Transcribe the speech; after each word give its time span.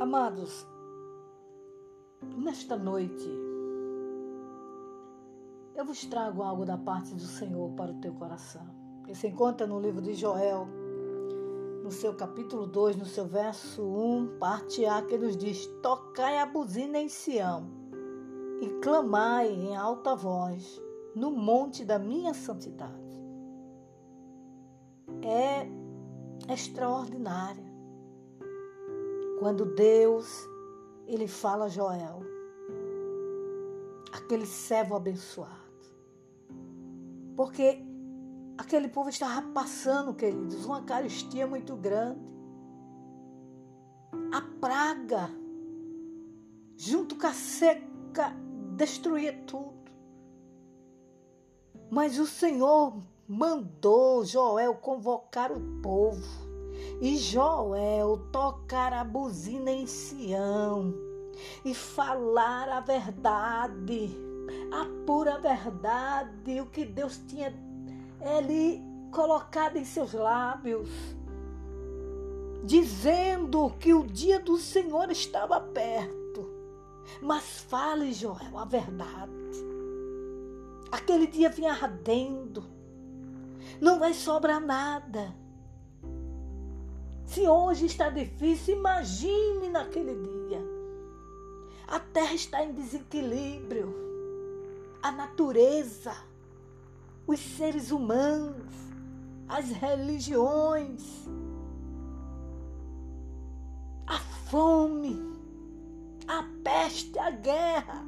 Amados, 0.00 0.66
nesta 2.38 2.74
noite 2.74 3.28
eu 5.74 5.84
vos 5.84 6.06
trago 6.06 6.42
algo 6.42 6.64
da 6.64 6.78
parte 6.78 7.14
do 7.14 7.20
Senhor 7.20 7.70
para 7.72 7.90
o 7.90 8.00
teu 8.00 8.14
coração. 8.14 8.66
Que 9.04 9.14
se 9.14 9.28
encontra 9.28 9.66
no 9.66 9.78
livro 9.78 10.00
de 10.00 10.14
Joel, 10.14 10.66
no 11.84 11.90
seu 11.90 12.14
capítulo 12.14 12.66
2, 12.66 12.96
no 12.96 13.04
seu 13.04 13.26
verso 13.26 13.82
1, 13.82 14.38
parte 14.38 14.86
A, 14.86 15.02
que 15.02 15.18
nos 15.18 15.36
diz: 15.36 15.66
Tocai 15.82 16.38
a 16.38 16.46
buzina 16.46 16.98
em 16.98 17.10
Sião 17.10 17.68
e 18.62 18.70
clamai 18.80 19.52
em 19.52 19.76
alta 19.76 20.16
voz 20.16 20.80
no 21.14 21.30
monte 21.30 21.84
da 21.84 21.98
minha 21.98 22.32
santidade. 22.32 23.20
É 25.22 25.68
extraordinária. 26.50 27.69
Quando 29.40 29.64
Deus, 29.64 30.46
ele 31.06 31.26
fala 31.26 31.64
a 31.64 31.68
Joel, 31.68 32.20
aquele 34.12 34.44
servo 34.44 34.94
abençoado. 34.94 35.56
Porque 37.34 37.82
aquele 38.58 38.86
povo 38.86 39.08
estava 39.08 39.40
passando, 39.48 40.12
queridos, 40.12 40.66
uma 40.66 40.82
caristia 40.82 41.46
muito 41.46 41.74
grande. 41.74 42.20
A 44.30 44.42
praga, 44.60 45.30
junto 46.76 47.16
com 47.16 47.26
a 47.26 47.32
seca, 47.32 48.36
destruía 48.76 49.32
tudo. 49.46 49.90
Mas 51.90 52.18
o 52.18 52.26
Senhor 52.26 52.94
mandou 53.26 54.22
Joel 54.22 54.74
convocar 54.74 55.50
o 55.50 55.80
povo 55.80 56.49
e 57.00 57.16
Joel 57.16 58.18
tocar 58.30 58.92
a 58.92 59.04
buzina 59.04 59.70
em 59.70 59.86
Sião 59.86 60.94
e 61.64 61.74
falar 61.74 62.68
a 62.68 62.80
verdade, 62.80 64.10
a 64.72 64.86
pura 65.06 65.38
verdade, 65.38 66.60
o 66.60 66.66
que 66.66 66.84
Deus 66.84 67.20
tinha 67.26 67.54
ele 68.20 68.82
colocado 69.10 69.76
em 69.76 69.84
seus 69.84 70.12
lábios, 70.12 70.88
dizendo 72.64 73.70
que 73.78 73.94
o 73.94 74.06
dia 74.06 74.38
do 74.38 74.58
Senhor 74.58 75.10
estava 75.10 75.60
perto. 75.60 76.20
Mas 77.20 77.60
fale, 77.62 78.12
Joel, 78.12 78.56
a 78.56 78.64
verdade. 78.64 79.30
Aquele 80.92 81.26
dia 81.26 81.48
vinha 81.48 81.72
ardendo. 81.72 82.64
Não 83.80 83.98
vai 83.98 84.14
sobrar 84.14 84.60
nada. 84.60 85.34
Se 87.30 87.46
hoje 87.48 87.86
está 87.86 88.10
difícil, 88.10 88.76
imagine 88.76 89.68
naquele 89.68 90.14
dia. 90.14 90.60
A 91.86 92.00
terra 92.00 92.34
está 92.34 92.64
em 92.64 92.72
desequilíbrio. 92.72 93.94
A 95.02 95.12
natureza 95.12 96.12
os 97.30 97.38
seres 97.38 97.92
humanos, 97.92 98.72
as 99.48 99.70
religiões, 99.70 101.28
a 104.04 104.18
fome, 104.48 105.16
a 106.26 106.42
peste, 106.64 107.16
a 107.16 107.30
guerra, 107.30 108.04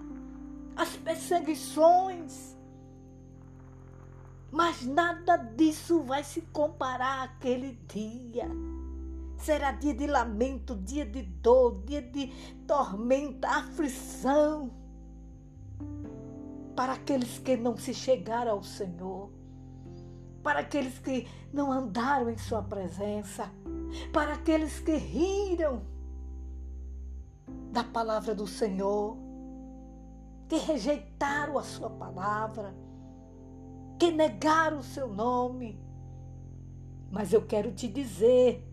as 0.74 0.96
perseguições. 0.96 2.56
Mas 4.50 4.84
nada 4.84 5.36
disso 5.36 6.02
vai 6.02 6.24
se 6.24 6.40
comparar 6.52 7.22
àquele 7.22 7.78
dia. 7.86 8.50
Será 9.42 9.72
dia 9.72 9.92
de 9.92 10.06
lamento, 10.06 10.76
dia 10.76 11.04
de 11.04 11.20
dor, 11.20 11.82
dia 11.84 12.00
de 12.00 12.28
tormenta, 12.64 13.48
aflição 13.48 14.70
para 16.76 16.92
aqueles 16.92 17.40
que 17.40 17.56
não 17.56 17.76
se 17.76 17.92
chegaram 17.92 18.52
ao 18.52 18.62
Senhor, 18.62 19.32
para 20.44 20.60
aqueles 20.60 20.96
que 21.00 21.26
não 21.52 21.72
andaram 21.72 22.30
em 22.30 22.38
Sua 22.38 22.62
presença, 22.62 23.50
para 24.12 24.34
aqueles 24.34 24.78
que 24.78 24.94
riram 24.94 25.82
da 27.72 27.82
palavra 27.82 28.36
do 28.36 28.46
Senhor, 28.46 29.16
que 30.48 30.56
rejeitaram 30.56 31.58
a 31.58 31.64
Sua 31.64 31.90
palavra, 31.90 32.72
que 33.98 34.12
negaram 34.12 34.78
o 34.78 34.84
Seu 34.84 35.08
nome. 35.08 35.82
Mas 37.10 37.32
eu 37.32 37.42
quero 37.42 37.72
te 37.72 37.88
dizer, 37.88 38.71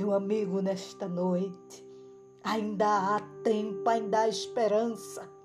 meu 0.00 0.14
amigo, 0.14 0.60
nesta 0.62 1.06
noite, 1.06 1.86
ainda 2.42 2.86
há 2.86 3.20
tempo, 3.42 3.88
ainda 3.88 4.20
há 4.20 4.28
esperança 4.28 5.40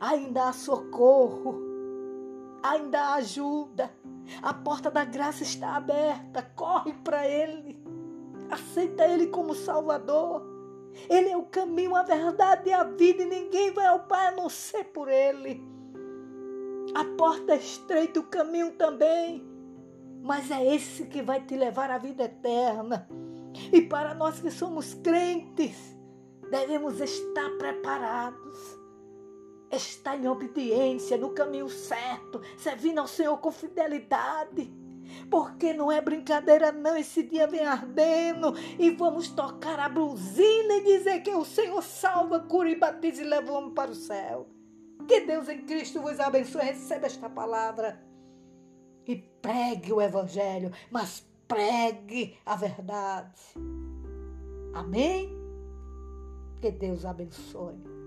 ainda 0.00 0.48
há 0.48 0.52
socorro, 0.52 1.60
ainda 2.62 3.00
há 3.00 3.14
ajuda. 3.14 3.90
A 4.42 4.54
porta 4.54 4.90
da 4.90 5.04
graça 5.04 5.42
está 5.42 5.76
aberta, 5.76 6.42
corre 6.56 6.94
para 7.04 7.28
Ele, 7.28 7.78
aceita 8.50 9.06
Ele 9.06 9.26
como 9.26 9.54
Salvador. 9.54 10.42
Ele 11.10 11.30
é 11.30 11.36
o 11.36 11.44
caminho, 11.44 11.94
a 11.96 12.02
verdade 12.02 12.70
e 12.70 12.72
a 12.72 12.84
vida, 12.84 13.22
e 13.22 13.26
ninguém 13.26 13.72
vai 13.72 13.86
ao 13.86 14.00
Pai 14.00 14.28
a 14.28 14.32
não 14.32 14.48
ser 14.48 14.84
por 14.84 15.08
Ele. 15.08 15.60
A 16.94 17.04
porta 17.16 17.52
é 17.52 17.56
estreita, 17.56 18.20
o 18.20 18.24
caminho 18.24 18.72
também, 18.72 19.44
mas 20.22 20.50
é 20.50 20.74
esse 20.74 21.06
que 21.06 21.20
vai 21.20 21.40
te 21.44 21.56
levar 21.56 21.90
à 21.90 21.98
vida 21.98 22.24
eterna. 22.24 23.08
E 23.72 23.82
para 23.82 24.14
nós 24.14 24.40
que 24.40 24.50
somos 24.50 24.94
crentes, 24.94 25.76
devemos 26.50 27.00
estar 27.00 27.50
preparados 27.58 28.84
está 29.76 30.16
em 30.16 30.28
obediência, 30.28 31.16
no 31.16 31.30
caminho 31.30 31.68
certo, 31.68 32.40
servindo 32.56 33.00
ao 33.00 33.06
Senhor 33.06 33.36
com 33.38 33.50
fidelidade. 33.50 34.72
Porque 35.30 35.72
não 35.72 35.92
é 35.92 36.00
brincadeira, 36.00 36.72
não. 36.72 36.96
Esse 36.96 37.22
dia 37.22 37.46
vem 37.46 37.64
ardendo 37.64 38.54
e 38.78 38.90
vamos 38.90 39.28
tocar 39.28 39.78
a 39.78 39.88
blusina 39.88 40.74
e 40.76 40.84
dizer 40.84 41.20
que 41.20 41.30
o 41.30 41.44
Senhor 41.44 41.82
salva, 41.82 42.40
cura 42.40 42.70
e 42.70 42.76
batiza 42.76 43.22
e 43.22 43.24
leva 43.24 43.52
o 43.52 43.56
homem 43.56 43.74
para 43.74 43.90
o 43.90 43.94
céu. 43.94 44.48
Que 45.06 45.20
Deus 45.20 45.48
em 45.48 45.62
Cristo 45.62 46.00
vos 46.00 46.18
abençoe. 46.18 46.62
Receba 46.62 47.06
esta 47.06 47.28
palavra 47.28 48.02
e 49.06 49.16
pregue 49.16 49.92
o 49.92 50.00
Evangelho, 50.00 50.72
mas 50.90 51.26
pregue 51.48 52.36
a 52.44 52.56
verdade. 52.56 53.40
Amém? 54.74 55.30
Que 56.60 56.70
Deus 56.70 57.04
abençoe. 57.04 58.03